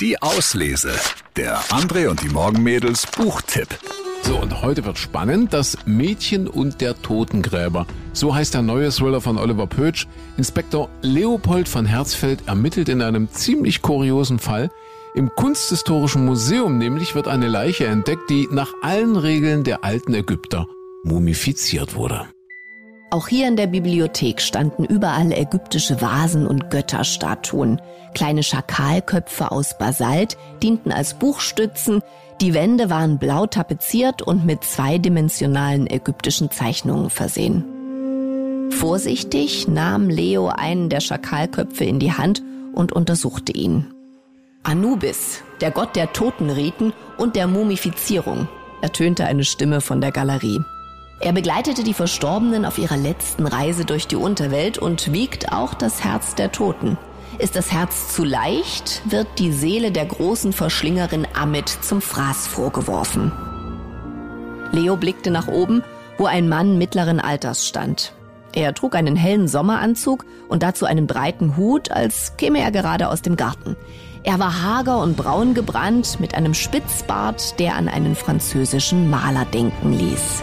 [0.00, 0.92] Die Auslese.
[1.36, 3.68] Der André und die Morgenmädels Buchtipp.
[4.22, 5.52] So, und heute wird spannend.
[5.52, 7.86] Das Mädchen und der Totengräber.
[8.14, 10.06] So heißt der neue Thriller von Oliver Pötsch.
[10.38, 14.70] Inspektor Leopold von Herzfeld ermittelt in einem ziemlich kuriosen Fall.
[15.14, 20.66] Im Kunsthistorischen Museum nämlich wird eine Leiche entdeckt, die nach allen Regeln der alten Ägypter
[21.04, 22.26] mumifiziert wurde.
[23.10, 27.82] Auch hier in der Bibliothek standen überall ägyptische Vasen und Götterstatuen.
[28.14, 32.02] Kleine Schakalköpfe aus Basalt dienten als Buchstützen.
[32.40, 37.64] Die Wände waren blau tapeziert und mit zweidimensionalen ägyptischen Zeichnungen versehen.
[38.70, 42.42] Vorsichtig nahm Leo einen der Schakalköpfe in die Hand
[42.72, 43.92] und untersuchte ihn.
[44.62, 48.46] Anubis, der Gott der Totenriten und der Mumifizierung,
[48.82, 50.60] ertönte eine Stimme von der Galerie.
[51.22, 56.02] Er begleitete die Verstorbenen auf ihrer letzten Reise durch die Unterwelt und wiegt auch das
[56.02, 56.96] Herz der Toten.
[57.38, 63.32] Ist das Herz zu leicht, wird die Seele der großen Verschlingerin Amit zum Fraß vorgeworfen.
[64.72, 65.82] Leo blickte nach oben,
[66.16, 68.14] wo ein Mann mittleren Alters stand.
[68.54, 73.20] Er trug einen hellen Sommeranzug und dazu einen breiten Hut, als käme er gerade aus
[73.20, 73.76] dem Garten.
[74.22, 79.92] Er war hager und braun gebrannt mit einem Spitzbart, der an einen französischen Maler denken
[79.92, 80.42] ließ.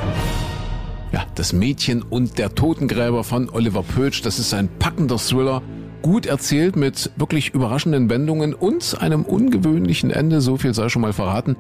[1.11, 5.61] Ja, das Mädchen und der Totengräber von Oliver Pötsch, das ist ein packender Thriller,
[6.01, 11.13] gut erzählt mit wirklich überraschenden Wendungen und einem ungewöhnlichen Ende, so viel sei schon mal
[11.13, 11.55] verraten.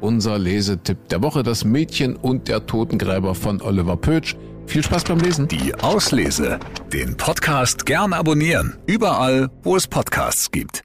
[0.00, 4.36] Unser Lesetipp der Woche, das Mädchen und der Totengräber von Oliver Pötsch.
[4.66, 5.48] Viel Spaß beim Lesen.
[5.48, 6.60] Die Auslese.
[6.92, 8.76] Den Podcast gern abonnieren.
[8.86, 10.82] Überall, wo es Podcasts gibt.